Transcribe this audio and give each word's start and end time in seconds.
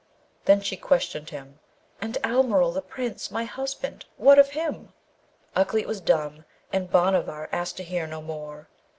Then 0.45 0.61
she 0.61 0.77
questioned 0.77 1.29
him: 1.29 1.59
'And 2.01 2.17
Almeryl, 2.23 2.71
the 2.73 2.81
Prince, 2.81 3.29
my 3.29 3.43
husband, 3.43 4.05
what 4.17 4.39
of 4.39 4.49
him?' 4.49 4.93
Ukleet 5.55 5.85
was 5.85 6.01
dumb, 6.01 6.43
and 6.73 6.89
Bhanavar 6.89 7.49
asked 7.51 7.77
to 7.77 7.83
hear 7.83 8.07
no 8.07 8.19
more. 8.23 8.67